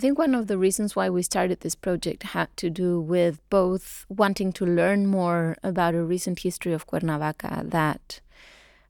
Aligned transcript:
I 0.00 0.02
think 0.02 0.18
one 0.18 0.34
of 0.34 0.46
the 0.46 0.56
reasons 0.56 0.96
why 0.96 1.10
we 1.10 1.20
started 1.20 1.60
this 1.60 1.74
project 1.74 2.22
had 2.22 2.48
to 2.56 2.70
do 2.70 2.98
with 2.98 3.38
both 3.50 4.06
wanting 4.08 4.50
to 4.54 4.64
learn 4.64 5.06
more 5.06 5.58
about 5.62 5.94
a 5.94 6.02
recent 6.02 6.38
history 6.38 6.72
of 6.72 6.86
Cuernavaca 6.86 7.64
that 7.66 8.22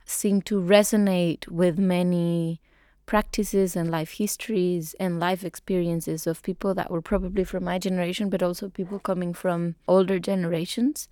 seemed 0.04 0.46
to 0.46 0.60
resonate 0.60 1.48
with 1.48 1.80
many 1.80 2.60
practices 3.06 3.74
and 3.74 3.90
life 3.90 4.18
histories 4.18 4.94
and 5.00 5.18
life 5.18 5.42
experiences 5.42 6.28
of 6.28 6.44
people 6.44 6.74
that 6.74 6.92
were 6.92 7.02
probably 7.02 7.42
from 7.42 7.64
my 7.64 7.76
generation, 7.76 8.30
but 8.30 8.40
also 8.40 8.68
people 8.68 9.00
coming 9.00 9.34
from 9.34 9.74
older 9.88 10.20
generations, 10.20 11.08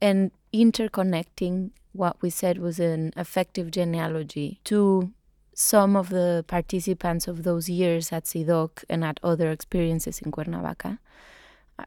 and 0.00 0.30
interconnecting 0.54 1.70
what 1.92 2.16
we 2.22 2.30
said 2.30 2.58
was 2.58 2.78
an 2.78 3.12
effective 3.16 3.72
genealogy 3.72 4.60
to 4.62 5.10
some 5.54 5.96
of 5.96 6.08
the 6.08 6.44
participants 6.48 7.28
of 7.28 7.42
those 7.42 7.68
years 7.68 8.12
at 8.12 8.24
CIDOC 8.24 8.84
and 8.88 9.04
at 9.04 9.20
other 9.22 9.50
experiences 9.50 10.20
in 10.20 10.30
Cuernavaca, 10.30 10.98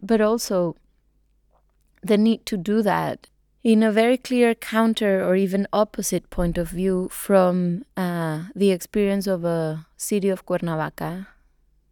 but 0.01 0.21
also 0.21 0.75
the 2.03 2.17
need 2.17 2.45
to 2.45 2.57
do 2.57 2.81
that 2.81 3.27
in 3.63 3.81
a 3.81 3.91
very 3.91 4.17
clear 4.17 4.53
counter 4.53 5.25
or 5.25 5.35
even 5.35 5.67
opposite 5.73 6.29
point 6.29 6.57
of 6.57 6.69
view 6.69 7.09
from 7.09 7.83
uh, 7.97 8.43
the 8.55 8.71
experience 8.71 9.25
of 9.25 9.43
a 9.43 9.87
city 9.97 10.29
of 10.29 10.45
Cuernavaca 10.45 11.27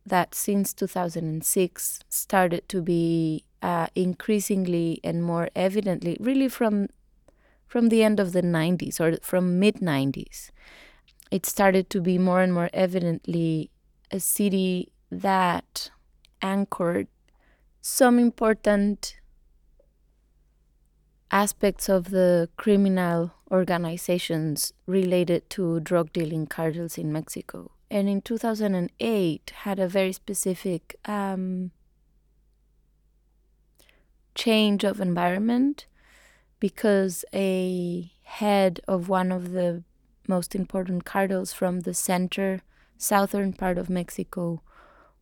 that 0.05 0.35
since 0.35 0.74
2006 0.74 1.99
started 2.10 2.68
to 2.70 2.82
be 2.82 3.44
uh, 3.63 3.88
increasingly 3.96 4.99
and 5.04 5.24
more 5.24 5.49
evidently, 5.55 6.18
really 6.20 6.48
from 6.48 6.90
from 7.66 7.90
the 7.90 8.04
end 8.04 8.20
of 8.20 8.34
the 8.34 8.44
90s 8.44 8.99
or 8.99 9.18
from 9.24 9.58
mid 9.58 9.77
90s, 9.77 10.52
it 11.34 11.48
started 11.48 11.90
to 11.90 12.00
be 12.00 12.20
more 12.20 12.42
and 12.42 12.54
more 12.54 12.70
evidently 12.73 13.72
a 14.12 14.20
city 14.20 14.91
that 15.10 15.90
anchored 16.44 17.08
some 17.82 18.20
important 18.20 19.16
aspects 21.32 21.90
of 21.90 22.12
the 22.12 22.49
criminal 22.55 23.32
organizations 23.49 24.74
related 24.85 25.49
to 25.49 25.80
drug 25.80 26.13
dealing 26.13 26.46
cartels 26.46 26.99
in 26.99 27.12
Mexico. 27.12 27.72
And 27.90 28.07
in 28.07 28.22
2008 28.22 29.54
had 29.63 29.79
a 29.79 29.88
very 29.88 30.13
specific 30.13 30.96
um, 31.05 31.72
change 34.35 34.84
of 34.84 35.02
environment 35.02 35.88
because 36.60 37.26
a 37.34 38.12
head 38.22 38.82
of 38.88 39.10
one 39.10 39.32
of 39.32 39.54
the 39.54 39.84
most 40.27 40.55
important 40.55 41.05
cartels 41.05 41.54
from 41.54 41.82
the 41.82 41.93
center, 41.93 42.62
southern 42.98 43.54
part 43.54 43.77
of 43.77 43.90
Mexico, 43.90 44.62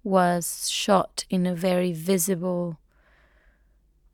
was 0.03 0.69
shot 0.69 1.25
in 1.29 1.45
a 1.45 1.55
very 1.55 1.91
visible 1.91 2.79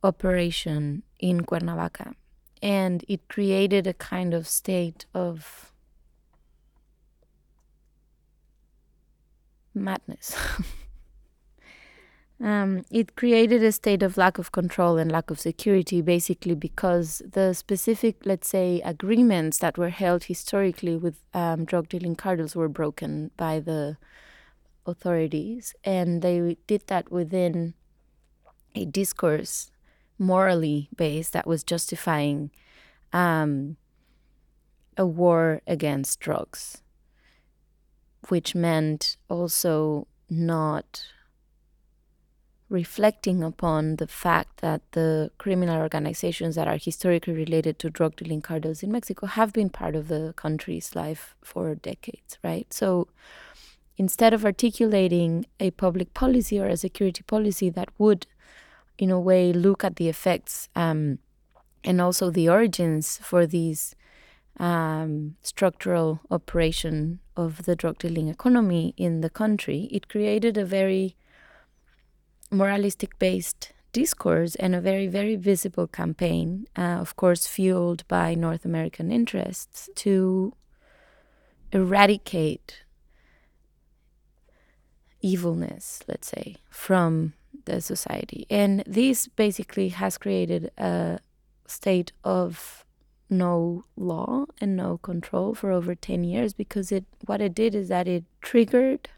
operation 0.02 1.02
in 1.18 1.42
Cuernavaca. 1.44 2.14
And 2.62 3.04
it 3.08 3.28
created 3.28 3.86
a 3.86 3.94
kind 3.94 4.34
of 4.34 4.48
state 4.48 5.06
of 5.14 5.72
madness. 9.74 10.36
Um, 12.40 12.84
it 12.90 13.16
created 13.16 13.64
a 13.64 13.72
state 13.72 14.02
of 14.02 14.16
lack 14.16 14.38
of 14.38 14.52
control 14.52 14.96
and 14.96 15.10
lack 15.10 15.30
of 15.30 15.40
security, 15.40 16.00
basically 16.02 16.54
because 16.54 17.20
the 17.28 17.52
specific, 17.52 18.16
let's 18.24 18.48
say, 18.48 18.80
agreements 18.84 19.58
that 19.58 19.76
were 19.76 19.88
held 19.90 20.24
historically 20.24 20.96
with 20.96 21.20
um, 21.34 21.64
drug 21.64 21.88
dealing 21.88 22.14
cartels 22.14 22.54
were 22.54 22.68
broken 22.68 23.32
by 23.36 23.58
the 23.58 23.96
authorities, 24.86 25.74
and 25.82 26.22
they 26.22 26.56
did 26.68 26.86
that 26.86 27.10
within 27.10 27.74
a 28.74 28.84
discourse 28.84 29.72
morally 30.16 30.88
based 30.96 31.32
that 31.32 31.46
was 31.46 31.64
justifying 31.64 32.50
um, 33.12 33.76
a 34.96 35.06
war 35.06 35.60
against 35.66 36.20
drugs, 36.20 36.82
which 38.28 38.54
meant 38.54 39.16
also 39.28 40.06
not 40.30 41.04
reflecting 42.70 43.42
upon 43.42 43.96
the 43.96 44.06
fact 44.06 44.60
that 44.60 44.82
the 44.92 45.30
criminal 45.38 45.80
organizations 45.80 46.54
that 46.54 46.68
are 46.68 46.76
historically 46.76 47.32
related 47.32 47.78
to 47.78 47.88
drug 47.88 48.16
dealing 48.16 48.42
cartels 48.42 48.82
in 48.82 48.92
Mexico 48.92 49.26
have 49.26 49.52
been 49.52 49.70
part 49.70 49.96
of 49.96 50.08
the 50.08 50.34
country's 50.36 50.94
life 50.94 51.34
for 51.42 51.74
decades, 51.74 52.38
right? 52.44 52.72
So 52.72 53.08
instead 53.96 54.34
of 54.34 54.44
articulating 54.44 55.46
a 55.58 55.70
public 55.72 56.12
policy 56.12 56.60
or 56.60 56.66
a 56.66 56.76
security 56.76 57.22
policy 57.22 57.70
that 57.70 57.88
would, 57.96 58.26
in 58.98 59.10
a 59.10 59.20
way, 59.20 59.52
look 59.52 59.82
at 59.82 59.96
the 59.96 60.08
effects 60.08 60.68
um, 60.76 61.18
and 61.82 62.00
also 62.00 62.30
the 62.30 62.48
origins 62.48 63.18
for 63.22 63.46
these 63.46 63.94
um, 64.58 65.36
structural 65.42 66.20
operation 66.30 67.20
of 67.36 67.62
the 67.62 67.76
drug 67.76 67.98
dealing 67.98 68.28
economy 68.28 68.92
in 68.96 69.20
the 69.20 69.30
country, 69.30 69.88
it 69.90 70.08
created 70.08 70.58
a 70.58 70.64
very 70.64 71.16
moralistic 72.50 73.18
based 73.18 73.72
discourse 73.92 74.54
and 74.56 74.74
a 74.74 74.80
very, 74.80 75.06
very 75.06 75.36
visible 75.36 75.86
campaign, 75.86 76.66
uh, 76.76 76.98
of 77.00 77.16
course, 77.16 77.46
fueled 77.46 78.06
by 78.08 78.34
North 78.34 78.64
American 78.64 79.10
interests, 79.10 79.88
to 79.96 80.54
eradicate 81.72 82.84
evilness, 85.20 86.02
let's 86.06 86.28
say, 86.28 86.56
from 86.70 87.34
the 87.64 87.80
society. 87.80 88.46
And 88.48 88.82
this 88.86 89.26
basically 89.28 89.88
has 89.88 90.18
created 90.18 90.70
a 90.78 91.20
state 91.66 92.12
of 92.24 92.84
no 93.30 93.84
law 93.96 94.46
and 94.60 94.74
no 94.76 94.98
control 94.98 95.54
for 95.54 95.70
over 95.70 95.94
10 95.94 96.24
years 96.24 96.54
because 96.54 96.90
it 96.90 97.04
what 97.26 97.42
it 97.42 97.54
did 97.54 97.74
is 97.74 97.88
that 97.88 98.08
it 98.08 98.24
triggered 98.40 99.10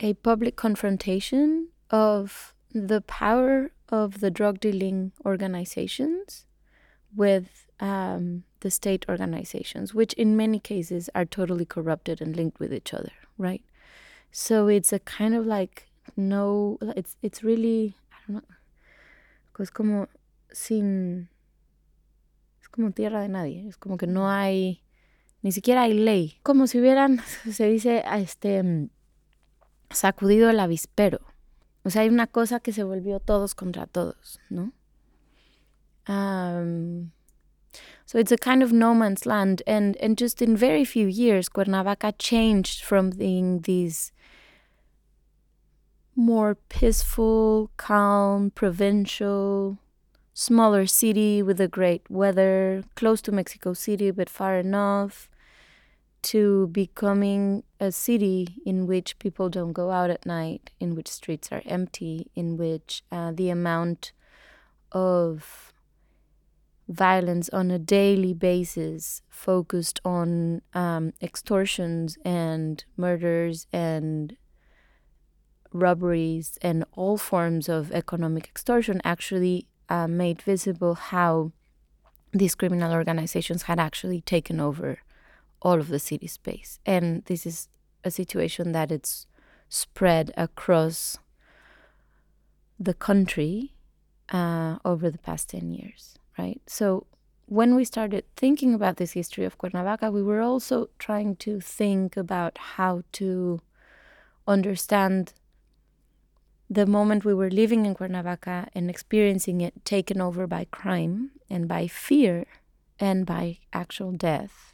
a 0.00 0.14
public 0.14 0.56
confrontation 0.56 1.68
of 1.88 2.53
the 2.74 3.00
power 3.00 3.70
of 3.88 4.20
the 4.20 4.30
drug 4.30 4.58
dealing 4.60 5.12
organizations 5.24 6.44
with 7.14 7.66
um, 7.80 8.42
the 8.60 8.70
state 8.70 9.06
organizations, 9.08 9.94
which 9.94 10.12
in 10.14 10.36
many 10.36 10.58
cases 10.58 11.08
are 11.14 11.24
totally 11.24 11.64
corrupted 11.64 12.20
and 12.20 12.36
linked 12.36 12.58
with 12.58 12.72
each 12.72 12.92
other, 12.92 13.12
right? 13.38 13.62
So 14.32 14.66
it's 14.66 14.92
a 14.92 14.98
kind 14.98 15.34
of 15.34 15.46
like 15.46 15.88
no, 16.16 16.78
it's 16.96 17.16
it's 17.22 17.42
really 17.44 17.96
I 18.12 18.16
don't 18.26 18.42
know, 18.42 19.62
es 19.62 19.70
como 19.70 20.08
sin, 20.52 21.28
es 22.60 22.68
como 22.68 22.90
tierra 22.90 23.20
de 23.20 23.28
nadie, 23.28 23.68
es 23.68 23.76
como 23.76 23.96
que 23.96 24.06
no 24.06 24.28
hay, 24.28 24.82
ni 25.42 25.52
siquiera 25.52 25.82
hay 25.82 25.94
ley, 25.94 26.38
como 26.42 26.66
si 26.66 26.80
hubieran, 26.80 27.20
se 27.50 27.68
dice, 27.68 28.02
este, 28.16 28.88
sacudido 29.90 30.50
el 30.50 30.58
avispero. 30.58 31.20
O 31.84 31.90
sea, 31.90 32.02
hay 32.02 32.08
una 32.08 32.26
cosa 32.26 32.60
que 32.60 32.72
se 32.72 32.82
volvió 32.82 33.20
todos 33.20 33.54
contra 33.54 33.86
todos, 33.86 34.40
¿no? 34.48 34.72
Um, 36.06 37.12
so 38.06 38.18
it's 38.18 38.32
a 38.32 38.36
kind 38.36 38.62
of 38.62 38.72
no 38.72 38.94
man's 38.94 39.26
land, 39.26 39.62
and 39.66 39.96
and 39.98 40.16
just 40.16 40.42
in 40.42 40.56
very 40.56 40.84
few 40.84 41.06
years, 41.06 41.48
Cuernavaca 41.48 42.12
changed 42.18 42.82
from 42.82 43.10
being 43.10 43.60
these 43.62 44.12
more 46.16 46.54
peaceful, 46.68 47.70
calm, 47.76 48.50
provincial, 48.50 49.78
smaller 50.32 50.86
city 50.86 51.42
with 51.42 51.60
a 51.60 51.68
great 51.68 52.08
weather, 52.08 52.84
close 52.94 53.20
to 53.22 53.32
Mexico 53.32 53.72
City 53.72 54.10
but 54.10 54.30
far 54.30 54.58
enough, 54.58 55.28
to 56.24 56.68
becoming 56.68 57.62
a 57.78 57.92
city 57.92 58.48
in 58.64 58.86
which 58.86 59.18
people 59.18 59.50
don't 59.50 59.74
go 59.74 59.90
out 59.90 60.10
at 60.10 60.24
night, 60.24 60.70
in 60.80 60.94
which 60.94 61.08
streets 61.08 61.52
are 61.52 61.62
empty, 61.66 62.30
in 62.34 62.56
which 62.56 63.02
uh, 63.12 63.30
the 63.32 63.50
amount 63.50 64.12
of 64.90 65.72
violence 66.88 67.48
on 67.50 67.70
a 67.70 67.78
daily 67.78 68.32
basis 68.32 69.22
focused 69.28 70.00
on 70.04 70.62
um, 70.72 71.12
extortions 71.20 72.16
and 72.24 72.84
murders 72.96 73.66
and 73.72 74.36
robberies 75.72 76.58
and 76.62 76.84
all 76.92 77.18
forms 77.18 77.68
of 77.68 77.92
economic 77.92 78.46
extortion 78.46 79.00
actually 79.04 79.66
uh, 79.90 80.06
made 80.06 80.40
visible 80.40 80.94
how 80.94 81.52
these 82.32 82.54
criminal 82.54 82.92
organizations 82.92 83.64
had 83.64 83.78
actually 83.78 84.20
taken 84.22 84.58
over 84.60 84.98
all 85.64 85.80
of 85.80 85.88
the 85.88 85.98
city 85.98 86.26
space. 86.26 86.78
And 86.86 87.24
this 87.24 87.46
is 87.46 87.68
a 88.04 88.10
situation 88.10 88.72
that 88.72 88.92
it's 88.92 89.26
spread 89.68 90.32
across 90.36 91.18
the 92.78 92.94
country 92.94 93.72
uh, 94.32 94.76
over 94.84 95.10
the 95.10 95.18
past 95.18 95.50
10 95.50 95.70
years, 95.70 96.18
right? 96.38 96.60
So 96.66 97.06
when 97.46 97.74
we 97.74 97.84
started 97.84 98.24
thinking 98.36 98.74
about 98.74 98.96
this 98.96 99.12
history 99.12 99.44
of 99.44 99.58
Cuernavaca, 99.58 100.10
we 100.10 100.22
were 100.22 100.40
also 100.40 100.90
trying 100.98 101.36
to 101.36 101.60
think 101.60 102.16
about 102.16 102.58
how 102.76 103.02
to 103.12 103.60
understand 104.46 105.32
the 106.70 106.86
moment 106.86 107.24
we 107.24 107.34
were 107.34 107.50
living 107.50 107.86
in 107.86 107.94
Cuernavaca 107.94 108.68
and 108.74 108.88
experiencing 108.88 109.60
it 109.60 109.84
taken 109.84 110.20
over 110.20 110.46
by 110.46 110.66
crime 110.70 111.30
and 111.50 111.68
by 111.68 111.86
fear 111.86 112.46
and 112.98 113.26
by 113.26 113.58
actual 113.72 114.12
death, 114.12 114.73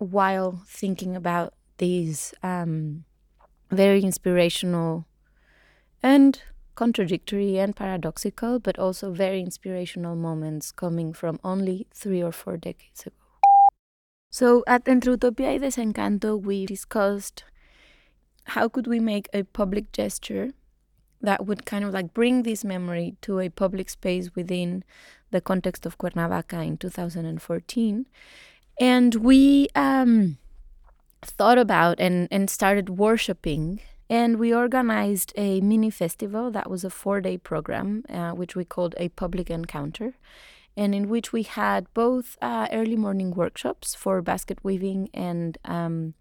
while 0.00 0.62
thinking 0.66 1.14
about 1.14 1.52
these 1.76 2.34
um, 2.42 3.04
very 3.70 4.02
inspirational 4.02 5.06
and 6.02 6.42
contradictory 6.74 7.58
and 7.58 7.76
paradoxical, 7.76 8.58
but 8.58 8.78
also 8.78 9.12
very 9.12 9.40
inspirational 9.40 10.16
moments 10.16 10.72
coming 10.72 11.12
from 11.12 11.38
only 11.44 11.86
three 11.92 12.22
or 12.22 12.32
four 12.32 12.56
decades 12.56 13.06
ago. 13.06 13.16
So 14.30 14.64
at 14.66 14.88
Entre 14.88 15.12
Utopia 15.12 15.50
y 15.52 15.58
Desencanto, 15.58 16.40
we 16.40 16.64
discussed 16.64 17.44
how 18.44 18.68
could 18.68 18.86
we 18.86 18.98
make 18.98 19.28
a 19.34 19.42
public 19.42 19.92
gesture 19.92 20.50
that 21.20 21.44
would 21.44 21.66
kind 21.66 21.84
of 21.84 21.92
like 21.92 22.14
bring 22.14 22.44
this 22.44 22.64
memory 22.64 23.16
to 23.20 23.40
a 23.40 23.50
public 23.50 23.90
space 23.90 24.34
within 24.34 24.82
the 25.30 25.40
context 25.40 25.84
of 25.84 25.98
Cuernavaca 25.98 26.62
in 26.62 26.78
2014. 26.78 28.06
And 28.80 29.14
we 29.16 29.68
um, 29.76 30.38
thought 31.22 31.58
about 31.58 32.00
and, 32.00 32.26
and 32.32 32.50
started 32.50 32.88
worshiping. 32.88 33.80
And 34.08 34.38
we 34.38 34.52
organized 34.52 35.32
a 35.36 35.60
mini 35.60 35.90
festival 35.90 36.50
that 36.50 36.68
was 36.68 36.82
a 36.82 36.90
four 36.90 37.20
day 37.20 37.38
program, 37.38 38.04
uh, 38.08 38.32
which 38.32 38.56
we 38.56 38.64
called 38.64 38.96
a 38.98 39.10
public 39.10 39.50
encounter 39.50 40.14
and 40.76 40.94
in 40.94 41.08
which 41.08 41.32
we 41.32 41.42
had 41.42 41.92
both 41.94 42.38
uh, 42.40 42.66
early 42.72 42.96
morning 42.96 43.32
workshops 43.32 43.94
for 43.94 44.22
basket 44.22 44.58
weaving 44.62 45.10
and 45.12 45.58
um, 45.64 46.14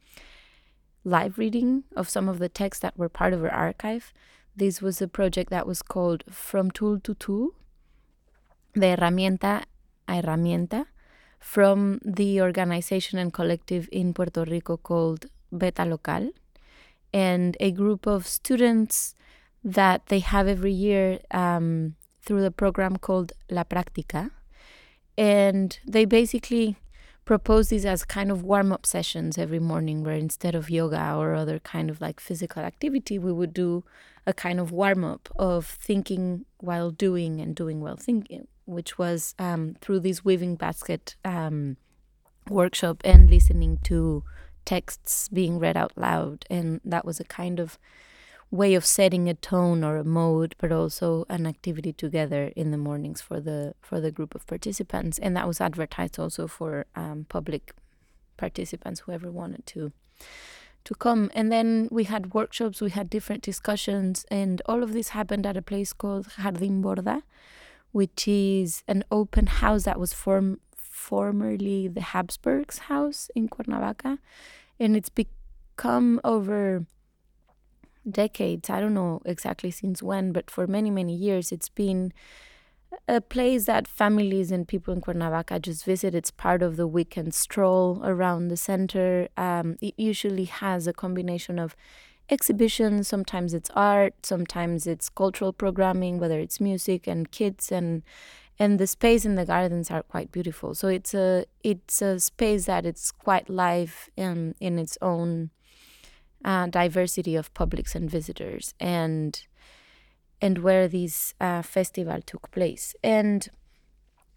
live 1.04 1.38
reading 1.38 1.84
of 1.96 2.10
some 2.10 2.28
of 2.28 2.40
the 2.40 2.50
texts 2.50 2.82
that 2.82 2.98
were 2.98 3.10
part 3.10 3.34
of 3.34 3.44
our 3.44 3.52
archive. 3.52 4.12
This 4.56 4.82
was 4.82 5.02
a 5.02 5.08
project 5.08 5.50
that 5.52 5.68
was 5.68 5.82
called 5.82 6.24
From 6.30 6.72
Tool 6.72 7.00
to 7.02 7.14
Tool, 7.16 7.52
de 8.74 8.96
herramienta 8.96 9.64
a 10.08 10.22
herramienta, 10.22 10.88
from 11.40 12.00
the 12.04 12.42
organization 12.42 13.18
and 13.18 13.34
collective 13.34 13.88
in 13.92 14.14
Puerto 14.14 14.44
Rico 14.44 14.78
called 14.78 15.26
Beta 15.58 15.86
Local, 15.86 16.32
and 17.14 17.58
a 17.60 17.72
group 17.72 18.06
of 18.06 18.28
students 18.28 19.16
that 19.64 20.06
they 20.08 20.20
have 20.20 20.48
every 20.48 20.72
year 20.72 21.20
um, 21.32 21.96
through 22.22 22.42
the 22.42 22.52
program 22.52 22.98
called 22.98 23.34
La 23.50 23.64
Práctica, 23.64 24.32
and 25.18 25.80
they 25.86 26.06
basically 26.06 26.78
propose 27.26 27.70
these 27.70 27.86
as 27.86 28.04
kind 28.06 28.32
of 28.32 28.44
warm 28.44 28.72
up 28.72 28.86
sessions 28.86 29.38
every 29.38 29.60
morning, 29.60 30.04
where 30.04 30.16
instead 30.16 30.56
of 30.56 30.70
yoga 30.70 31.14
or 31.16 31.36
other 31.36 31.60
kind 31.60 31.90
of 31.90 32.02
like 32.02 32.20
physical 32.20 32.64
activity, 32.64 33.20
we 33.20 33.32
would 33.32 33.54
do 33.54 33.84
a 34.26 34.34
kind 34.34 34.60
of 34.60 34.72
warm 34.72 35.04
up 35.04 35.30
of 35.36 35.66
thinking 35.66 36.46
while 36.60 36.92
doing 36.92 37.40
and 37.40 37.56
doing 37.56 37.82
while 37.82 37.96
thinking, 37.96 38.48
which 38.70 38.98
was 38.98 39.36
um, 39.40 39.76
through 39.82 40.00
this 40.00 40.24
weaving 40.24 40.56
basket 40.56 41.16
um, 41.26 41.78
workshop 42.50 43.02
and 43.04 43.30
listening 43.30 43.80
to 43.84 44.24
texts 44.66 45.28
being 45.30 45.60
read 45.60 45.76
out 45.76 45.94
loud. 45.96 46.46
And 46.50 46.80
that 46.86 47.06
was 47.06 47.20
a 47.20 47.24
kind 47.24 47.60
of 47.60 47.78
way 48.52 48.74
of 48.74 48.86
setting 48.86 49.30
a 49.30 49.34
tone 49.34 49.84
or 49.84 49.98
a 49.98 50.04
mode, 50.04 50.56
but 50.58 50.72
also 50.72 51.26
an 51.30 51.46
activity 51.46 51.94
together 51.94 52.52
in 52.56 52.72
the 52.72 52.78
mornings 52.78 53.22
for 53.22 53.40
the 53.40 53.76
for 53.82 54.00
the 54.00 54.12
group 54.12 54.34
of 54.36 54.48
participants, 54.48 55.20
and 55.20 55.36
that 55.36 55.48
was 55.48 55.62
advertised 55.62 56.18
also 56.20 56.48
for 56.48 56.86
um, 56.96 57.26
public 57.30 57.74
participants, 58.38 59.02
whoever 59.02 59.30
wanted 59.32 59.66
to 59.68 59.92
to 60.86 60.96
come. 60.96 61.30
And 61.36 61.52
then 61.52 61.88
we 61.92 62.06
had 62.06 62.34
workshops, 62.34 62.82
we 62.82 62.90
had 62.90 63.10
different 63.10 63.44
discussions, 63.44 64.26
and 64.32 64.62
all 64.66 64.82
of 64.82 64.94
this 64.94 65.10
happened 65.10 65.46
at 65.46 65.58
a 65.58 65.62
place 65.62 65.94
called 65.94 66.28
Jardín 66.30 66.82
Borda, 66.82 67.22
which 67.92 68.28
is 68.28 68.84
an 68.88 69.04
open 69.12 69.48
house 69.48 69.84
that 69.84 70.00
was 70.00 70.14
form 70.14 70.60
formerly 70.78 71.88
the 71.88 72.02
Habsburgs 72.02 72.80
house 72.80 73.32
in 73.34 73.48
Cuernavaca, 73.48 74.20
and 74.80 74.96
it's 74.96 75.10
become 75.10 76.20
over 76.24 76.86
decades, 78.10 78.70
I 78.70 78.80
don't 78.80 78.94
know 78.94 79.22
exactly 79.26 79.72
since 79.72 80.04
when, 80.04 80.32
but 80.32 80.50
for 80.52 80.68
many, 80.68 80.92
many 80.92 81.16
years, 81.16 81.52
it's 81.52 81.70
been 81.70 82.14
a 83.08 83.22
place 83.22 83.66
that 83.66 83.88
families 83.88 84.52
and 84.52 84.68
people 84.68 84.94
in 84.94 85.02
Cuernavaca 85.02 85.60
just 85.60 85.86
visit. 85.86 86.16
It's 86.16 86.32
part 86.32 86.62
of 86.62 86.76
the 86.76 86.88
weekend 86.88 87.34
stroll 87.34 88.02
around 88.04 88.48
the 88.48 88.58
center. 88.58 89.28
Um, 89.38 89.78
it 89.82 89.94
usually 89.98 90.46
has 90.46 90.88
a 90.88 90.94
combination 90.94 91.60
of 91.60 91.76
exhibitions, 92.30 93.08
sometimes 93.08 93.54
it's 93.54 93.70
art, 93.76 94.26
sometimes 94.26 94.88
it's 94.88 95.10
cultural 95.10 95.54
programming, 95.54 96.20
whether 96.20 96.40
it's 96.40 96.60
music 96.60 97.08
and 97.08 97.32
kids 97.32 97.72
and 97.72 98.04
and 98.62 98.78
the 98.78 98.88
space 98.88 99.24
in 99.24 99.36
the 99.36 99.46
gardens 99.46 99.90
are 99.90 100.04
quite 100.04 100.32
beautiful. 100.32 100.76
So 100.76 100.88
it's 100.90 101.14
a 101.14 101.46
it's 101.64 102.02
a 102.02 102.20
space 102.20 102.66
that 102.66 102.86
it's 102.86 103.12
quite 103.12 103.50
live 103.50 104.10
in 104.16 104.56
in 104.60 104.78
its 104.80 104.98
own 105.02 105.52
uh, 106.44 106.68
diversity 106.68 107.36
of 107.36 107.54
publics 107.54 107.96
and 107.96 108.10
visitors 108.10 108.74
and 108.80 109.46
and 110.42 110.60
where 110.60 110.88
this 110.88 111.34
uh, 111.42 111.62
festival 111.62 112.22
took 112.26 112.50
place 112.52 112.96
and 113.04 113.50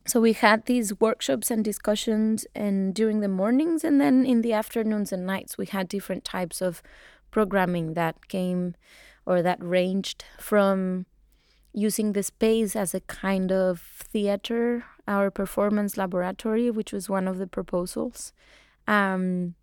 so 0.04 0.20
we 0.20 0.32
had 0.32 0.66
these 0.66 0.98
workshops 0.98 1.48
and 1.48 1.64
discussions 1.64 2.44
and 2.56 2.92
during 2.92 3.20
the 3.20 3.28
mornings 3.28 3.84
and 3.84 4.00
then 4.00 4.26
in 4.26 4.42
the 4.42 4.52
afternoons 4.52 5.12
and 5.12 5.24
nights 5.24 5.56
we 5.56 5.66
had 5.66 5.86
different 5.86 6.24
types 6.24 6.60
of 6.60 6.82
programming 7.32 7.94
that 7.94 8.28
came 8.28 8.76
or 9.26 9.42
that 9.42 9.58
ranged 9.60 10.24
from 10.38 11.06
using 11.72 12.12
the 12.12 12.22
space 12.22 12.76
as 12.76 12.94
a 12.94 13.00
kind 13.00 13.50
of 13.50 13.80
theater 13.80 14.84
our 15.08 15.30
performance 15.30 15.96
laboratory 15.96 16.70
which 16.70 16.92
was 16.92 17.08
one 17.08 17.26
of 17.26 17.38
the 17.38 17.46
proposals. 17.46 18.32
Um, 18.86 19.54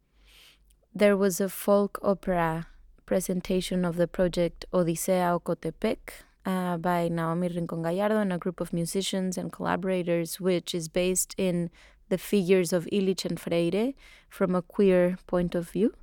there 0.94 1.16
was 1.16 1.40
a 1.40 1.48
folk 1.48 2.00
opera 2.02 2.68
presentation 3.06 3.86
of 3.86 3.96
the 3.96 4.08
project 4.08 4.66
Odisea 4.74 5.40
Ocotepec 5.40 5.98
uh, 6.46 6.78
by 6.78 7.08
Naomi 7.08 7.48
Rincon 7.48 7.84
Gallardo 7.84 8.18
and 8.18 8.34
a 8.34 8.38
group 8.38 8.60
of 8.60 8.74
musicians 8.74 9.38
and 9.38 9.52
collaborators, 9.52 10.40
which 10.40 10.74
is 10.74 10.88
based 10.88 11.36
in 11.38 11.70
the 12.10 12.18
figures 12.18 12.74
of 12.74 12.88
Illich 12.92 13.26
and 13.26 13.40
Freire 13.40 13.94
from 14.30 14.56
a 14.56 14.62
queer 14.62 15.18
point 15.28 15.54
of 15.56 15.70
view, 15.70 15.94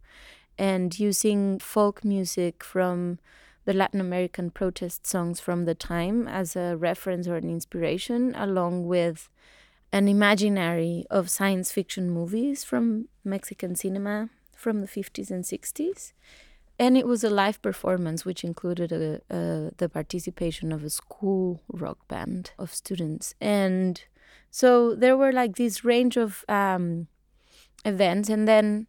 and 0.59 0.99
using 0.99 1.59
folk 1.59 2.05
music 2.05 2.65
from 2.65 3.19
the 3.65 3.73
Latin 3.73 4.01
American 4.01 4.51
protest 4.51 5.07
songs 5.07 5.41
from 5.41 5.65
the 5.65 5.75
time 5.75 6.29
as 6.29 6.57
a 6.57 6.77
reference 6.77 7.27
or 7.27 7.37
an 7.37 7.51
inspiration, 7.51 8.35
along 8.37 8.87
with 8.87 9.29
an 9.93 10.09
imaginary 10.09 11.05
of 11.11 11.29
science 11.29 11.73
fiction 11.73 12.11
movies 12.11 12.65
from 12.65 13.09
Mexican 13.25 13.75
cinema 13.75 14.31
from 14.55 14.81
the 14.81 14.87
50s 14.87 15.31
and 15.31 15.45
60s. 15.45 16.13
And 16.79 16.97
it 16.97 17.07
was 17.07 17.25
a 17.25 17.31
live 17.31 17.61
performance, 17.63 18.25
which 18.25 18.45
included 18.45 18.93
a, 18.93 19.21
a, 19.31 19.71
the 19.77 19.89
participation 19.89 20.73
of 20.73 20.85
a 20.85 20.91
school 20.91 21.63
rock 21.69 22.07
band 22.09 22.53
of 22.59 22.75
students. 22.75 23.35
And 23.41 24.03
so 24.51 24.95
there 24.95 25.17
were 25.17 25.33
like 25.33 25.57
this 25.57 25.85
range 25.85 26.17
of 26.17 26.45
um, 26.49 27.07
events. 27.85 28.29
And 28.29 28.47
then 28.47 28.89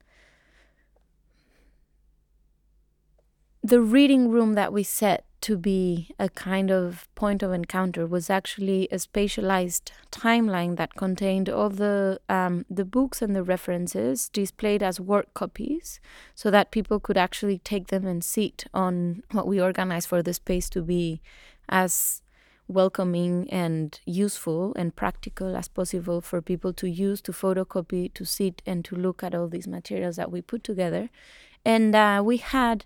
the 3.67 3.81
reading 3.81 4.29
room 4.29 4.53
that 4.53 4.71
we 4.71 4.81
set 4.81 5.25
to 5.41 5.57
be 5.57 6.09
a 6.17 6.29
kind 6.29 6.71
of 6.71 7.05
point 7.15 7.43
of 7.43 7.51
encounter 7.51 8.07
was 8.07 8.29
actually 8.29 8.88
a 8.93 8.95
spatialized 8.95 9.91
timeline 10.09 10.77
that 10.77 10.95
contained 10.95 11.50
all 11.50 11.69
the 11.69 12.17
um, 12.29 12.65
the 12.69 12.86
books 12.86 13.21
and 13.21 13.36
the 13.36 13.43
references 13.43 14.29
displayed 14.29 14.81
as 14.81 15.01
work 15.01 15.33
copies, 15.33 16.00
so 16.33 16.50
that 16.50 16.71
people 16.71 16.97
could 17.01 17.17
actually 17.17 17.57
take 17.57 17.88
them 17.88 18.07
and 18.07 18.24
sit 18.24 18.63
on 18.74 19.21
what 19.33 19.45
we 19.45 19.59
organized 19.59 20.07
for 20.07 20.24
the 20.24 20.33
space 20.33 20.69
to 20.69 20.81
be 20.81 21.19
as 21.67 22.21
welcoming 22.69 23.50
and 23.50 24.00
useful 24.05 24.74
and 24.75 24.95
practical 24.95 25.57
as 25.57 25.67
possible 25.67 26.21
for 26.21 26.41
people 26.41 26.71
to 26.71 26.88
use 26.88 27.19
to 27.21 27.33
photocopy 27.33 28.13
to 28.13 28.24
sit 28.24 28.62
and 28.65 28.86
to 28.86 28.95
look 28.95 29.24
at 29.24 29.36
all 29.36 29.50
these 29.50 29.67
materials 29.67 30.15
that 30.15 30.31
we 30.31 30.41
put 30.41 30.63
together. 30.63 31.09
And 31.65 31.93
uh, 31.95 32.21
we 32.24 32.38
had 32.38 32.86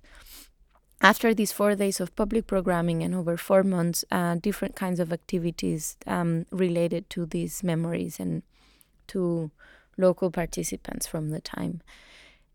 after 1.01 1.33
these 1.33 1.51
four 1.51 1.75
days 1.75 1.99
of 1.99 2.15
public 2.15 2.45
programming 2.45 3.01
and 3.01 3.15
over 3.15 3.35
four 3.35 3.63
months, 3.63 4.05
uh, 4.11 4.35
different 4.35 4.75
kinds 4.75 4.99
of 4.99 5.11
activities 5.11 5.97
um, 6.05 6.45
related 6.51 7.09
to 7.09 7.25
these 7.25 7.63
memories 7.63 8.19
and 8.19 8.43
to 9.07 9.49
local 9.97 10.29
participants 10.29 11.07
from 11.07 11.29
the 11.29 11.41
time. 11.41 11.81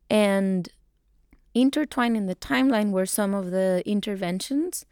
And 0.08 0.68
intertwined 1.54 2.16
in 2.16 2.26
the 2.26 2.36
timeline 2.36 2.90
were 2.92 3.06
some 3.06 3.34
of 3.34 3.50
the 3.50 3.82
interventions 3.84 4.86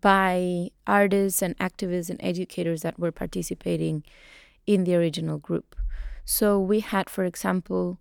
by 0.00 0.70
artists 0.86 1.42
and 1.42 1.58
activists 1.58 2.10
and 2.10 2.20
educators 2.22 2.82
that 2.82 2.98
were 2.98 3.12
participating 3.12 4.04
in 4.66 4.84
the 4.84 4.94
original 4.94 5.38
group. 5.38 5.74
So 6.24 6.58
we 6.60 6.80
had, 6.80 7.10
for 7.10 7.24
example, 7.24 7.98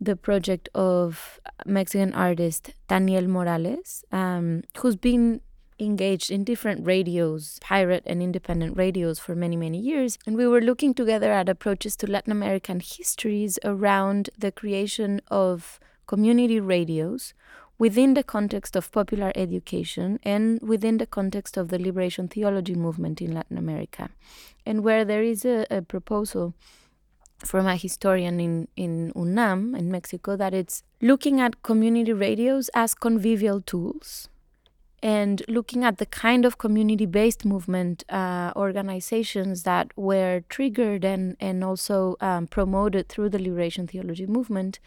the 0.00 0.16
project 0.16 0.68
of 0.74 1.40
Mexican 1.66 2.14
artist 2.14 2.72
Daniel 2.88 3.26
Morales, 3.26 4.04
um, 4.12 4.62
who's 4.78 4.96
been 4.96 5.40
engaged 5.80 6.30
in 6.30 6.44
different 6.44 6.84
radios, 6.84 7.58
pirate 7.60 8.02
and 8.06 8.22
independent 8.22 8.76
radios, 8.76 9.18
for 9.18 9.34
many, 9.34 9.56
many 9.56 9.78
years. 9.78 10.18
And 10.26 10.36
we 10.36 10.46
were 10.46 10.60
looking 10.60 10.94
together 10.94 11.32
at 11.32 11.48
approaches 11.48 11.96
to 11.96 12.10
Latin 12.10 12.32
American 12.32 12.80
histories 12.80 13.58
around 13.64 14.30
the 14.36 14.50
creation 14.50 15.20
of 15.28 15.78
community 16.06 16.58
radios 16.58 17.34
within 17.78 18.14
the 18.14 18.24
context 18.24 18.74
of 18.74 18.90
popular 18.90 19.30
education 19.36 20.18
and 20.24 20.60
within 20.60 20.98
the 20.98 21.06
context 21.06 21.56
of 21.56 21.68
the 21.68 21.78
liberation 21.78 22.26
theology 22.26 22.74
movement 22.74 23.22
in 23.22 23.32
Latin 23.32 23.56
America. 23.56 24.10
And 24.66 24.82
where 24.82 25.04
there 25.04 25.22
is 25.22 25.44
a, 25.44 25.64
a 25.70 25.82
proposal 25.82 26.54
from 27.44 27.66
a 27.66 27.76
historian 27.76 28.40
in, 28.40 28.68
in 28.76 29.12
UNAM 29.14 29.74
in 29.74 29.90
Mexico 29.90 30.36
that 30.36 30.54
it's 30.54 30.82
looking 31.00 31.40
at 31.40 31.62
community 31.62 32.12
radios 32.12 32.68
as 32.74 32.94
convivial 32.94 33.60
tools 33.60 34.28
and 35.02 35.42
looking 35.46 35.84
at 35.84 35.98
the 35.98 36.06
kind 36.06 36.44
of 36.44 36.58
community 36.58 37.06
based 37.06 37.44
movement 37.44 38.04
uh, 38.08 38.52
organizations 38.56 39.62
that 39.62 39.96
were 39.96 40.42
triggered 40.48 41.04
and, 41.04 41.36
and 41.38 41.62
also 41.62 42.16
um, 42.20 42.48
promoted 42.48 43.08
through 43.08 43.28
the 43.28 43.38
liberation 43.38 43.86
theology 43.86 44.26
movement 44.26 44.80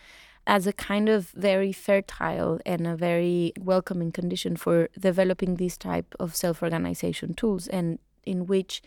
as 0.46 0.68
a 0.68 0.74
kind 0.74 1.08
of 1.08 1.30
very 1.30 1.72
fertile 1.72 2.60
and 2.66 2.86
a 2.86 2.96
very 2.96 3.54
welcoming 3.60 4.12
condition 4.12 4.56
for 4.58 4.90
developing 5.00 5.56
these 5.56 5.78
type 5.78 6.14
of 6.20 6.36
self 6.36 6.62
organization 6.62 7.34
tools 7.34 7.68
and 7.68 8.00
in 8.26 8.46
which 8.48 8.82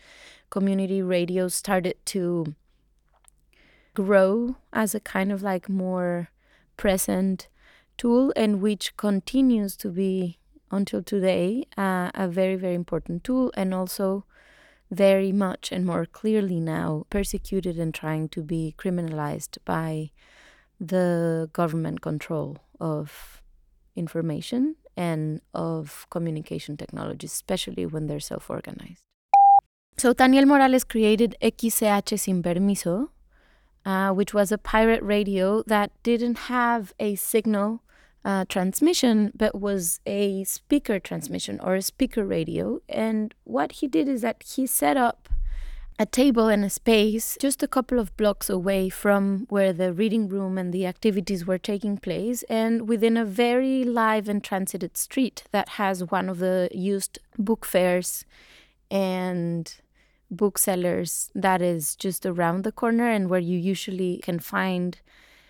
community 0.49 1.01
radios 1.01 1.55
started 1.55 1.95
to 2.05 2.53
grow 3.95 4.57
as 4.71 4.93
a 4.93 4.99
kind 4.99 5.31
of 5.31 5.41
like 5.41 5.67
more 5.67 6.29
present 6.77 7.47
tool 7.97 8.31
and 8.35 8.61
which 8.61 8.95
continues 8.97 9.75
to 9.77 9.89
be 9.89 10.37
until 10.71 11.01
today 11.01 11.65
uh, 11.77 12.11
a 12.13 12.27
very, 12.27 12.55
very 12.55 12.75
important 12.75 13.23
tool 13.23 13.51
and 13.55 13.73
also 13.73 14.25
very 14.91 15.31
much 15.31 15.71
and 15.71 15.85
more 15.85 16.05
clearly 16.05 16.59
now 16.59 17.05
persecuted 17.09 17.79
and 17.79 17.93
trying 17.93 18.29
to 18.29 18.41
be 18.43 18.75
criminalized 18.77 19.57
by 19.65 20.11
the 20.79 21.49
government 21.53 22.01
control 22.01 22.57
of 22.79 23.41
information 23.95 24.75
and 24.97 25.41
of 25.53 26.05
communication 26.09 26.77
technologies, 26.77 27.33
especially 27.33 27.85
when 27.85 28.07
they're 28.07 28.19
self 28.19 28.49
organized. 28.49 29.03
So, 29.97 30.13
Daniel 30.13 30.45
Morales 30.45 30.83
created 30.83 31.35
XCH 31.41 32.19
Sin 32.19 32.43
Permiso, 32.43 33.09
uh, 33.85 34.11
which 34.11 34.33
was 34.33 34.51
a 34.51 34.57
pirate 34.57 35.03
radio 35.03 35.63
that 35.67 35.91
didn't 36.03 36.37
have 36.49 36.93
a 36.99 37.15
signal 37.15 37.81
uh, 38.23 38.43
transmission, 38.49 39.31
but 39.35 39.61
was 39.61 39.99
a 40.05 40.43
speaker 40.45 40.99
transmission 40.99 41.59
or 41.59 41.75
a 41.75 41.81
speaker 41.81 42.25
radio. 42.25 42.81
And 42.89 43.33
what 43.43 43.73
he 43.73 43.87
did 43.87 44.07
is 44.09 44.21
that 44.21 44.43
he 44.55 44.65
set 44.65 44.97
up 44.97 45.29
a 45.97 46.05
table 46.05 46.49
and 46.49 46.65
a 46.65 46.69
space 46.69 47.37
just 47.39 47.63
a 47.63 47.67
couple 47.67 47.99
of 47.99 48.15
blocks 48.17 48.49
away 48.49 48.89
from 48.89 49.45
where 49.49 49.71
the 49.71 49.93
reading 49.93 50.27
room 50.27 50.57
and 50.57 50.73
the 50.73 50.85
activities 50.85 51.45
were 51.45 51.57
taking 51.57 51.97
place, 51.97 52.43
and 52.43 52.89
within 52.89 53.15
a 53.15 53.23
very 53.23 53.83
live 53.83 54.27
and 54.27 54.43
transited 54.43 54.97
street 54.97 55.43
that 55.51 55.69
has 55.69 56.03
one 56.03 56.27
of 56.27 56.39
the 56.39 56.67
used 56.73 57.19
book 57.37 57.65
fairs 57.65 58.25
and 58.91 59.75
booksellers 60.31 61.29
that 61.35 61.61
is 61.61 61.95
just 61.95 62.25
around 62.25 62.63
the 62.63 62.71
corner 62.71 63.09
and 63.09 63.29
where 63.29 63.39
you 63.39 63.57
usually 63.57 64.19
can 64.23 64.39
find 64.39 64.99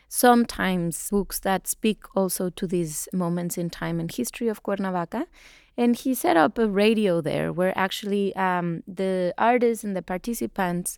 sometimes 0.08 1.10
books 1.10 1.39
that 1.39 1.67
speak 1.67 2.03
also 2.15 2.50
to 2.50 2.67
these 2.67 3.08
moments 3.12 3.58
in 3.58 3.70
time 3.70 4.00
and 4.00 4.12
history 4.12 4.48
of 4.48 4.63
Cuernavaca. 4.63 5.27
And 5.77 5.96
he 5.96 6.13
set 6.13 6.38
up 6.38 6.58
a 6.58 6.70
radio 6.70 7.22
there 7.22 7.51
where 7.51 7.77
actually 7.77 8.36
um, 8.36 8.84
the 8.88 9.34
artists 9.38 9.84
and 9.84 9.96
the 9.96 10.01
participants 10.01 10.98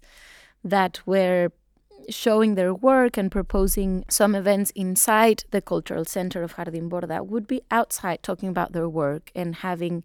that 0.63 0.99
were 1.05 1.51
showing 2.09 2.55
their 2.55 2.73
work 2.73 3.17
and 3.17 3.31
proposing 3.31 4.05
some 4.09 4.35
events 4.35 4.71
inside 4.75 5.43
the 5.51 5.61
cultural 5.61 6.05
center 6.05 6.43
of 6.43 6.55
Jardín 6.55 6.89
Borda 6.89 7.25
would 7.25 7.47
be 7.47 7.61
outside 7.71 8.23
talking 8.23 8.49
about 8.49 8.73
their 8.73 8.87
work 8.87 9.31
and 9.35 9.55
having 9.55 10.03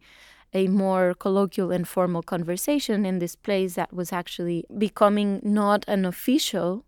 a 0.54 0.68
more 0.68 1.14
colloquial 1.14 1.70
and 1.70 1.88
formal 1.88 2.22
conversation 2.22 3.06
in 3.06 3.18
this 3.18 3.36
place 3.36 3.74
that 3.74 3.92
was 3.92 4.12
actually 4.12 4.64
becoming 4.76 5.40
not 5.42 5.84
an 5.88 6.04
official 6.04 6.84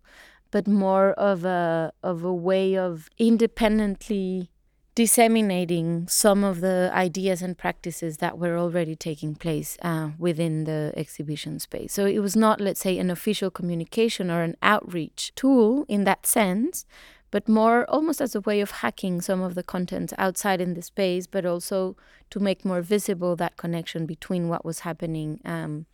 but 0.51 0.67
more 0.67 1.11
of 1.13 1.43
a 1.43 1.91
of 2.01 2.23
a 2.23 2.33
way 2.33 2.77
of 2.77 3.09
independently 3.17 4.49
disseminating 4.95 6.07
some 6.07 6.45
of 6.45 6.61
the 6.61 6.89
ideas 6.93 7.41
and 7.41 7.57
practices 7.57 8.17
that 8.17 8.39
were 8.39 8.57
already 8.57 8.95
taking 8.95 9.35
place 9.35 9.77
uh, 9.81 10.11
within 10.17 10.63
the 10.63 10.93
exhibition 10.95 11.59
space. 11.59 11.91
So 11.91 12.05
it 12.05 12.19
was 12.19 12.37
not, 12.37 12.61
let's 12.61 12.79
say, 12.79 12.97
an 12.97 13.11
official 13.11 13.51
communication 13.51 14.31
or 14.31 14.41
an 14.41 14.55
outreach 14.61 15.33
tool 15.35 15.85
in 15.89 16.05
that 16.05 16.25
sense, 16.25 16.85
but 17.35 17.49
more 17.49 17.83
almost 17.89 18.21
as 18.21 18.33
a 18.33 18.39
way 18.39 18.61
of 18.61 18.71
hacking 18.71 19.19
some 19.19 19.41
of 19.41 19.55
the 19.55 19.61
content 19.61 20.13
outside 20.17 20.61
in 20.61 20.73
the 20.73 20.81
space, 20.81 21.27
but 21.27 21.45
also 21.45 21.97
to 22.29 22.39
make 22.39 22.63
more 22.63 22.81
visible 22.81 23.35
that 23.35 23.57
connection 23.57 24.05
between 24.05 24.47
what 24.47 24.63
was 24.63 24.79
happening 24.87 25.41
um, 25.43 25.85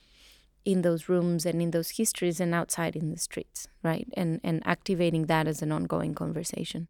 in 0.65 0.83
those 0.83 1.09
rooms 1.09 1.43
and 1.47 1.59
in 1.59 1.71
those 1.71 1.97
histories 1.97 2.39
and 2.39 2.53
outside 2.53 2.95
in 2.95 3.09
the 3.09 3.17
streets, 3.17 3.67
right? 3.81 4.07
And 4.13 4.39
and 4.43 4.61
activating 4.67 5.25
that 5.25 5.47
as 5.47 5.63
an 5.63 5.71
ongoing 5.71 6.13
conversation. 6.13 6.85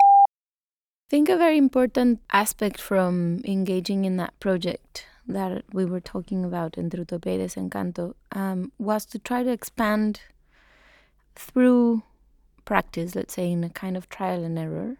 I 0.00 1.10
think 1.10 1.28
a 1.28 1.36
very 1.36 1.58
important 1.58 2.20
aspect 2.30 2.80
from 2.80 3.40
engaging 3.44 4.04
in 4.04 4.16
that 4.18 4.38
project 4.38 5.06
that 5.26 5.64
we 5.72 5.84
were 5.84 6.04
talking 6.14 6.44
about 6.44 6.78
in 6.78 6.88
Utopía 6.88 7.36
y 7.36 7.46
Desencanto 7.46 8.14
um, 8.30 8.70
was 8.78 9.04
to 9.06 9.18
try 9.18 9.42
to 9.42 9.50
expand 9.50 10.20
through 11.34 12.04
practice, 12.68 13.14
let's 13.14 13.32
say 13.32 13.50
in 13.50 13.64
a 13.64 13.70
kind 13.70 13.96
of 13.96 14.10
trial 14.10 14.44
and 14.44 14.58
error, 14.58 14.96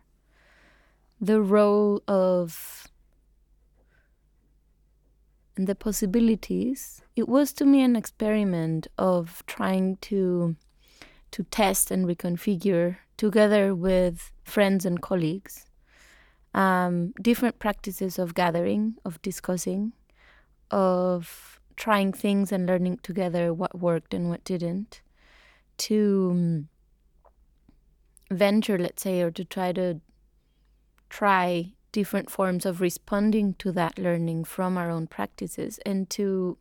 the 1.21 1.41
role 1.43 2.03
of 2.09 2.89
and 5.55 5.67
the 5.67 5.75
possibilities, 5.75 7.03
it 7.15 7.29
was 7.29 7.53
to 7.53 7.65
me 7.67 7.83
an 7.83 7.95
experiment 7.95 8.87
of 8.97 9.45
trying 9.47 9.97
to 10.09 10.57
to 11.31 11.43
test 11.59 11.91
and 11.91 12.07
reconfigure 12.07 12.97
together 13.19 13.75
with 13.75 14.33
friends 14.45 14.87
and 14.87 15.03
colleagues 15.03 15.67
um, 16.55 17.13
different 17.21 17.59
practices 17.59 18.19
of 18.19 18.35
gathering, 18.35 18.95
of 19.05 19.21
discussing, 19.21 19.93
of 20.71 21.61
trying 21.77 22.13
things 22.13 22.51
and 22.51 22.67
learning 22.67 22.99
together 23.03 23.53
what 23.53 23.79
worked 23.79 24.15
and 24.15 24.31
what 24.31 24.43
didn't, 24.45 25.03
to 25.77 26.65
venture, 28.31 28.79
let's 28.79 29.03
say, 29.03 29.21
or 29.21 29.31
to 29.31 29.45
try 29.45 29.73
to 29.73 30.01
try 31.09 31.73
different 31.93 32.31
forms 32.31 32.67
of 32.67 32.81
responding 32.81 33.55
to 33.55 33.73
that 33.73 33.99
learning 33.99 34.45
from 34.45 34.77
our 34.77 34.91
own 34.91 35.07
practices 35.07 35.79
and 35.87 36.11
to 36.11 36.59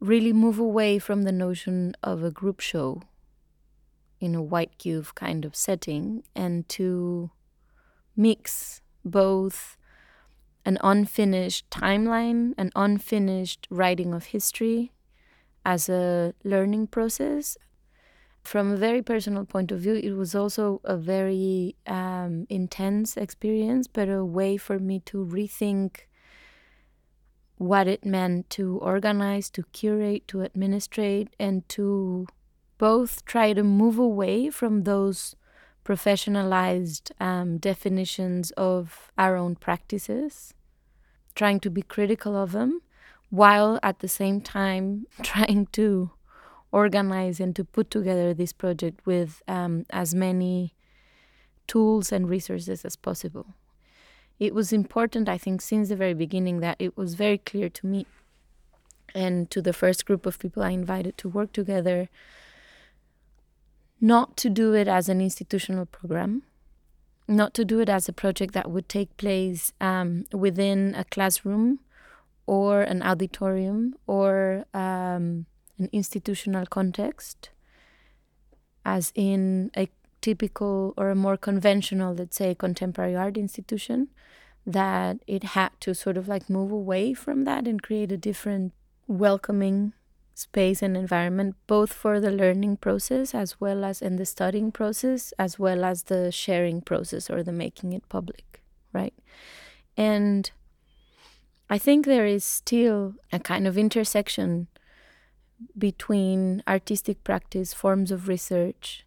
really 0.00 0.32
move 0.32 0.58
away 0.58 0.98
from 0.98 1.22
the 1.22 1.32
notion 1.32 1.94
of 2.02 2.22
a 2.22 2.30
group 2.30 2.60
show 2.60 3.02
in 4.20 4.34
a 4.34 4.42
white 4.42 4.76
cube 4.78 5.14
kind 5.14 5.44
of 5.44 5.54
setting 5.54 6.22
and 6.34 6.68
to 6.68 7.30
mix 8.16 8.80
both 9.04 9.76
an 10.64 10.78
unfinished 10.82 11.68
timeline, 11.70 12.52
an 12.58 12.72
unfinished 12.74 13.66
writing 13.70 14.12
of 14.12 14.26
history 14.26 14.92
as 15.64 15.88
a 15.88 16.34
learning 16.44 16.86
process, 16.86 17.56
from 18.46 18.72
a 18.72 18.76
very 18.76 19.02
personal 19.02 19.44
point 19.44 19.72
of 19.72 19.80
view, 19.80 19.94
it 19.94 20.12
was 20.12 20.34
also 20.34 20.80
a 20.84 20.96
very 20.96 21.74
um, 21.86 22.46
intense 22.48 23.16
experience, 23.16 23.86
but 23.86 24.08
a 24.08 24.24
way 24.24 24.56
for 24.56 24.78
me 24.78 25.00
to 25.00 25.24
rethink 25.24 26.06
what 27.58 27.88
it 27.88 28.04
meant 28.04 28.48
to 28.50 28.78
organize, 28.78 29.50
to 29.50 29.64
curate, 29.72 30.28
to 30.28 30.42
administrate, 30.42 31.28
and 31.40 31.68
to 31.70 32.26
both 32.78 33.24
try 33.24 33.52
to 33.52 33.64
move 33.64 33.98
away 33.98 34.50
from 34.50 34.84
those 34.84 35.34
professionalized 35.84 37.10
um, 37.20 37.58
definitions 37.58 38.50
of 38.52 39.10
our 39.16 39.36
own 39.36 39.56
practices, 39.56 40.54
trying 41.34 41.60
to 41.60 41.70
be 41.70 41.82
critical 41.82 42.36
of 42.36 42.52
them, 42.52 42.80
while 43.30 43.80
at 43.82 44.00
the 44.00 44.08
same 44.08 44.40
time 44.40 45.06
trying 45.22 45.66
to 45.72 46.10
organize 46.72 47.40
and 47.40 47.54
to 47.56 47.64
put 47.64 47.90
together 47.90 48.34
this 48.34 48.52
project 48.52 49.06
with 49.06 49.42
um, 49.48 49.84
as 49.90 50.14
many 50.14 50.74
tools 51.66 52.12
and 52.12 52.28
resources 52.28 52.84
as 52.84 52.96
possible. 52.96 53.46
It 54.38 54.54
was 54.54 54.72
important, 54.72 55.28
I 55.28 55.38
think, 55.38 55.62
since 55.62 55.88
the 55.88 55.96
very 55.96 56.14
beginning 56.14 56.60
that 56.60 56.76
it 56.78 56.96
was 56.96 57.14
very 57.14 57.38
clear 57.38 57.68
to 57.70 57.86
me 57.86 58.06
and 59.14 59.50
to 59.50 59.62
the 59.62 59.72
first 59.72 60.04
group 60.04 60.26
of 60.26 60.38
people 60.38 60.62
I 60.62 60.70
invited 60.70 61.16
to 61.18 61.28
work 61.28 61.52
together 61.52 62.08
not 64.00 64.36
to 64.36 64.50
do 64.50 64.74
it 64.74 64.88
as 64.88 65.08
an 65.08 65.22
institutional 65.22 65.86
program, 65.86 66.42
not 67.26 67.54
to 67.54 67.64
do 67.64 67.80
it 67.80 67.88
as 67.88 68.08
a 68.08 68.12
project 68.12 68.52
that 68.52 68.70
would 68.70 68.88
take 68.88 69.16
place 69.16 69.72
um, 69.80 70.26
within 70.32 70.94
a 70.94 71.04
classroom 71.04 71.80
or 72.46 72.82
an 72.82 73.02
auditorium 73.02 73.94
or 74.06 74.66
um, 74.74 75.46
an 75.78 75.88
institutional 75.92 76.66
context, 76.66 77.50
as 78.84 79.12
in 79.14 79.70
a 79.76 79.88
typical 80.20 80.94
or 80.96 81.10
a 81.10 81.14
more 81.14 81.36
conventional, 81.36 82.14
let's 82.14 82.36
say, 82.36 82.54
contemporary 82.54 83.14
art 83.14 83.36
institution, 83.36 84.08
that 84.66 85.18
it 85.26 85.44
had 85.44 85.70
to 85.80 85.94
sort 85.94 86.16
of 86.16 86.26
like 86.28 86.50
move 86.50 86.72
away 86.72 87.14
from 87.14 87.44
that 87.44 87.68
and 87.68 87.82
create 87.82 88.10
a 88.10 88.16
different, 88.16 88.72
welcoming 89.06 89.92
space 90.34 90.82
and 90.82 90.96
environment, 90.96 91.54
both 91.66 91.92
for 91.92 92.20
the 92.20 92.30
learning 92.30 92.76
process 92.76 93.34
as 93.34 93.60
well 93.60 93.84
as 93.84 94.02
in 94.02 94.16
the 94.16 94.26
studying 94.26 94.70
process, 94.70 95.32
as 95.38 95.58
well 95.58 95.84
as 95.84 96.04
the 96.04 96.30
sharing 96.30 96.80
process 96.80 97.30
or 97.30 97.42
the 97.42 97.52
making 97.52 97.92
it 97.92 98.06
public, 98.08 98.62
right? 98.92 99.14
And 99.96 100.50
I 101.70 101.78
think 101.78 102.04
there 102.04 102.26
is 102.26 102.44
still 102.44 103.14
a 103.32 103.38
kind 103.38 103.66
of 103.66 103.78
intersection 103.78 104.68
between 105.76 106.62
artistic 106.68 107.22
practice, 107.24 107.72
forms 107.72 108.10
of 108.10 108.28
research, 108.28 109.06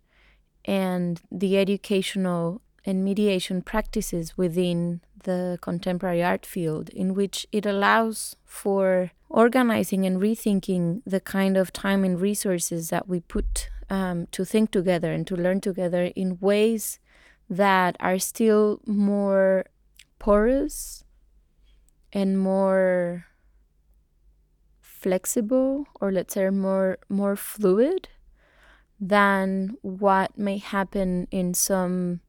and 0.65 1.22
the 1.32 1.58
educational 1.58 2.62
and 2.86 3.03
mediation 3.03 3.62
practices 3.62 4.38
within 4.38 5.01
the 5.24 5.60
contemporary 5.62 6.24
art 6.24 6.46
field, 6.46 6.89
in 6.89 7.13
which 7.13 7.46
it 7.51 7.65
allows 7.65 8.36
for 8.46 9.12
organizing 9.29 10.06
and 10.06 10.22
rethinking 10.22 11.01
the 11.06 11.20
kind 11.20 11.58
of 11.58 11.72
time 11.72 12.03
and 12.03 12.20
resources 12.22 12.89
that 12.89 13.08
we 13.08 13.20
put 13.20 13.70
um, 13.89 14.27
to 14.32 14.46
think 14.46 14.72
together 14.72 15.12
and 15.12 15.27
to 15.27 15.36
learn 15.36 15.62
together 15.62 16.12
in 16.15 16.38
ways 16.39 17.00
that 17.50 17.96
are 18.00 18.20
still 18.20 18.79
more 18.86 19.65
porous 20.20 21.03
and 22.13 22.39
more 22.39 23.25
flexible 25.00 25.88
or 26.01 26.12
let's 26.12 26.34
say 26.34 26.50
more 26.50 26.98
more 27.08 27.36
fluid 27.36 28.10
than 29.00 29.77
what 29.82 30.38
may 30.38 30.58
happen 30.58 31.27
in 31.32 31.53
some 31.53 32.20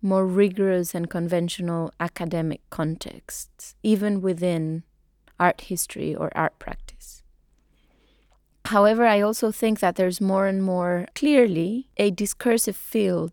more 0.00 0.26
rigorous 0.26 0.94
and 0.94 1.10
conventional 1.10 1.92
academic 2.00 2.60
contexts 2.70 3.74
even 3.82 4.22
within 4.22 4.82
art 5.38 5.62
history 5.62 6.14
or 6.14 6.30
art 6.34 6.58
practice. 6.58 7.22
However, 8.66 9.04
I 9.04 9.20
also 9.20 9.52
think 9.52 9.80
that 9.80 9.96
there's 9.96 10.20
more 10.20 10.46
and 10.46 10.62
more 10.62 11.06
clearly 11.14 11.88
a 11.98 12.10
discursive 12.10 12.76
field 12.76 13.32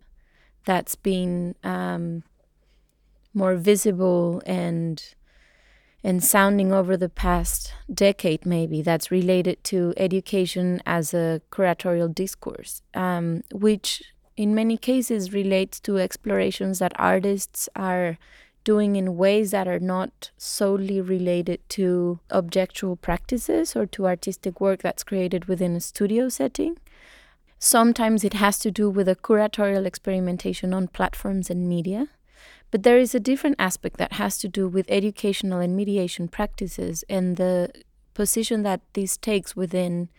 that's 0.65 0.95
been 0.95 1.55
um, 1.63 2.23
more 3.33 3.55
visible 3.55 4.41
and 4.45 5.01
and 6.03 6.23
sounding 6.23 6.71
over 6.71 6.97
the 6.97 7.09
past 7.09 7.73
decade, 7.93 8.45
maybe 8.45 8.81
that's 8.81 9.11
related 9.11 9.63
to 9.65 9.93
education 9.97 10.81
as 10.85 11.13
a 11.13 11.41
curatorial 11.51 12.13
discourse, 12.13 12.81
um, 12.93 13.43
which 13.51 14.01
in 14.35 14.55
many 14.55 14.77
cases 14.77 15.33
relates 15.33 15.79
to 15.79 15.99
explorations 15.99 16.79
that 16.79 16.93
artists 16.95 17.69
are 17.75 18.17
doing 18.63 18.95
in 18.95 19.17
ways 19.17 19.51
that 19.51 19.67
are 19.67 19.79
not 19.79 20.31
solely 20.37 21.01
related 21.01 21.59
to 21.69 22.19
objectual 22.29 22.95
practices 22.95 23.75
or 23.75 23.85
to 23.87 24.07
artistic 24.07 24.61
work 24.61 24.81
that's 24.81 25.03
created 25.03 25.45
within 25.45 25.75
a 25.75 25.79
studio 25.79 26.29
setting. 26.29 26.77
Sometimes 27.59 28.23
it 28.23 28.33
has 28.33 28.57
to 28.59 28.71
do 28.71 28.89
with 28.89 29.07
a 29.07 29.15
curatorial 29.15 29.85
experimentation 29.85 30.73
on 30.73 30.87
platforms 30.87 31.49
and 31.49 31.67
media. 31.67 32.07
But 32.71 32.83
there 32.83 32.97
is 32.97 33.13
a 33.13 33.19
different 33.19 33.57
aspect 33.59 33.97
that 33.97 34.13
has 34.13 34.37
to 34.39 34.47
do 34.47 34.67
with 34.67 34.89
educational 34.89 35.59
and 35.59 35.75
mediation 35.75 36.27
practices 36.27 37.03
and 37.09 37.35
the 37.35 37.71
position 38.13 38.63
that 38.63 38.81
this 38.93 39.17
takes 39.17 39.55
within 39.55 40.09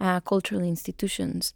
uh, 0.00 0.20
cultural 0.20 0.62
institutions. 0.62 1.54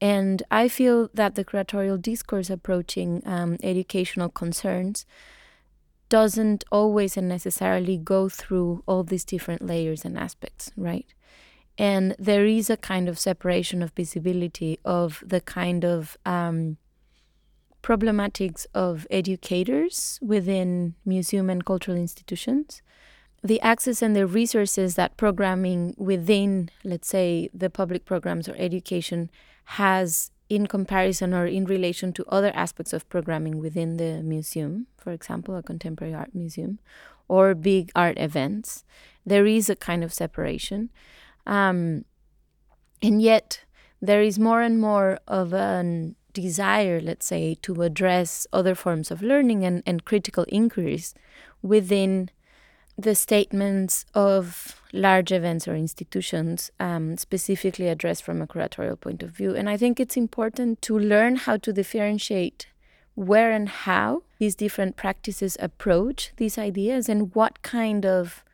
And 0.00 0.42
I 0.50 0.68
feel 0.68 1.08
that 1.14 1.34
the 1.34 1.44
curatorial 1.44 2.00
discourse 2.00 2.50
approaching 2.50 3.22
um, 3.24 3.56
educational 3.62 4.28
concerns 4.28 5.06
doesn't 6.08 6.64
always 6.70 7.16
and 7.16 7.28
necessarily 7.28 7.96
go 7.96 8.28
through 8.28 8.82
all 8.86 9.02
these 9.02 9.24
different 9.24 9.66
layers 9.66 10.04
and 10.04 10.18
aspects, 10.18 10.70
right? 10.76 11.06
And 11.78 12.14
there 12.18 12.46
is 12.46 12.70
a 12.70 12.76
kind 12.76 13.08
of 13.08 13.18
separation 13.18 13.82
of 13.82 13.92
visibility 13.92 14.78
of 14.84 15.24
the 15.26 15.40
kind 15.40 15.84
of 15.84 16.16
um, 16.26 16.76
problematics 17.84 18.66
of 18.74 19.06
educators 19.10 20.18
within 20.22 20.94
museum 21.04 21.50
and 21.50 21.66
cultural 21.66 21.98
institutions, 21.98 22.80
the 23.42 23.60
access 23.60 24.00
and 24.00 24.16
the 24.16 24.26
resources 24.26 24.94
that 24.94 25.18
programming 25.18 25.94
within, 25.98 26.70
let's 26.82 27.08
say, 27.08 27.50
the 27.52 27.68
public 27.68 28.06
programs 28.06 28.48
or 28.48 28.56
education 28.56 29.30
has 29.64 30.30
in 30.48 30.66
comparison 30.66 31.34
or 31.34 31.46
in 31.46 31.66
relation 31.66 32.10
to 32.14 32.24
other 32.30 32.52
aspects 32.54 32.94
of 32.94 33.06
programming 33.10 33.58
within 33.58 33.98
the 33.98 34.22
museum, 34.22 34.86
for 34.96 35.12
example, 35.12 35.54
a 35.54 35.62
contemporary 35.62 36.14
art 36.14 36.34
museum, 36.34 36.78
or 37.28 37.54
big 37.54 37.92
art 37.94 38.18
events, 38.18 38.82
there 39.26 39.44
is 39.44 39.68
a 39.68 39.76
kind 39.76 40.02
of 40.02 40.12
separation. 40.12 40.88
Um, 41.46 42.06
and 43.02 43.20
yet, 43.20 43.60
there 44.00 44.22
is 44.22 44.38
more 44.38 44.62
and 44.62 44.80
more 44.80 45.18
of 45.28 45.52
a 45.52 46.14
desire, 46.34 47.00
let's 47.00 47.26
say, 47.26 47.54
to 47.62 47.82
address 47.82 48.46
other 48.52 48.74
forms 48.74 49.10
of 49.10 49.22
learning 49.22 49.64
and, 49.64 49.82
and 49.86 50.04
critical 50.04 50.44
inquiries 50.48 51.14
within 51.62 52.28
the 52.96 53.14
statements 53.14 54.04
of 54.14 54.80
large 54.92 55.32
events 55.32 55.66
or 55.66 55.74
institutions 55.74 56.70
um, 56.78 57.16
specifically 57.16 57.88
addressed 57.88 58.22
from 58.22 58.40
a 58.40 58.46
curatorial 58.46 59.00
point 59.00 59.22
of 59.22 59.30
view. 59.30 59.54
And 59.54 59.68
I 59.68 59.76
think 59.76 59.98
it's 59.98 60.16
important 60.16 60.82
to 60.82 60.98
learn 60.98 61.36
how 61.36 61.56
to 61.56 61.72
differentiate 61.72 62.66
where 63.14 63.50
and 63.50 63.68
how 63.68 64.22
these 64.38 64.54
different 64.54 64.96
practices 64.96 65.56
approach 65.60 66.32
these 66.36 66.58
ideas 66.58 67.08
and 67.08 67.34
what 67.34 67.62
kind 67.62 68.04
of 68.04 68.44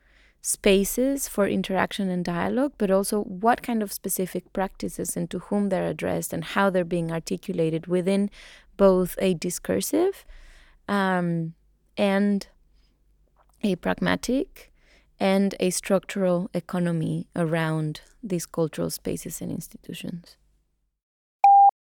spaces 0.43 1.29
for 1.29 1.47
interaction 1.47 2.09
and 2.09 2.25
dialogue, 2.25 2.73
but 2.79 2.91
also 2.91 3.23
what 3.23 3.63
kind 3.63 3.83
of 3.83 3.93
specific 3.93 4.53
practices 4.53 5.17
and 5.17 5.31
to 5.31 5.39
whom 5.39 5.69
they're 5.69 5.89
addressed 5.89 6.33
and 6.33 6.45
how 6.45 6.71
they're 6.71 6.85
being 6.85 7.13
articulated 7.13 7.87
within 7.87 8.31
both 8.77 9.17
a 9.19 9.35
discursive 9.35 10.25
um, 10.89 11.55
and 11.97 12.49
a 13.63 13.77
pragmatic 13.77 14.73
and 15.19 15.55
a 15.61 15.69
structural 15.69 16.49
economy 16.55 17.27
around 17.37 18.01
these 18.23 18.47
cultural 18.47 18.89
spaces 18.89 19.43
and 19.43 19.51
institutions. 19.53 20.37